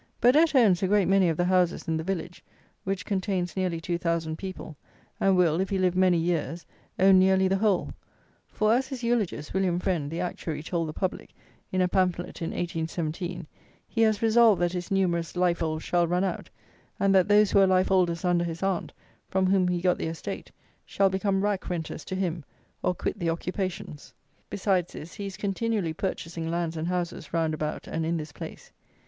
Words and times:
Burdett 0.19 0.55
owns 0.55 0.81
a 0.81 0.87
great 0.87 1.07
many 1.07 1.29
of 1.29 1.37
the 1.37 1.45
houses 1.45 1.87
in 1.87 1.95
the 1.95 2.03
village 2.03 2.43
(which 2.85 3.05
contains 3.05 3.55
nearly 3.55 3.79
two 3.79 3.99
thousand 3.99 4.35
people), 4.35 4.75
and 5.19 5.37
will, 5.37 5.61
if 5.61 5.69
he 5.69 5.77
live 5.77 5.95
many 5.95 6.17
years, 6.17 6.65
own 6.97 7.19
nearly 7.19 7.47
the 7.47 7.57
whole; 7.59 7.93
for, 8.47 8.73
as 8.73 8.87
his 8.87 9.03
eulogist, 9.03 9.53
William 9.53 9.77
Friend, 9.79 10.09
the 10.09 10.19
Actuary, 10.19 10.63
told 10.63 10.87
the 10.89 10.91
public, 10.91 11.35
in 11.71 11.81
a 11.81 11.87
pamphlet, 11.87 12.41
in 12.41 12.49
1817, 12.49 13.45
he 13.87 14.01
has 14.01 14.23
resolved, 14.23 14.59
that 14.59 14.73
his 14.73 14.89
numerous 14.89 15.35
life 15.35 15.59
holds 15.59 15.83
shall 15.83 16.07
run 16.07 16.23
out, 16.23 16.49
and 16.99 17.13
that 17.13 17.27
those 17.27 17.51
who 17.51 17.59
were 17.59 17.67
life 17.67 17.89
holders 17.89 18.25
under 18.25 18.43
his 18.43 18.63
Aunt, 18.63 18.91
from 19.29 19.45
whom 19.45 19.67
he 19.67 19.81
got 19.81 19.99
the 19.99 20.07
estate, 20.07 20.51
shall 20.83 21.11
become 21.11 21.43
rack 21.43 21.69
renters 21.69 22.03
to 22.05 22.15
him, 22.15 22.43
or 22.81 22.95
quit 22.95 23.19
the 23.19 23.29
occupations. 23.29 24.15
Besides 24.49 24.93
this, 24.93 25.13
he 25.13 25.27
is 25.27 25.37
continually 25.37 25.93
purchasing 25.93 26.49
lands 26.49 26.75
and 26.75 26.87
houses 26.87 27.31
round 27.35 27.53
about 27.53 27.85
and 27.85 28.03
in 28.03 28.17
this 28.17 28.31
place. 28.31 28.71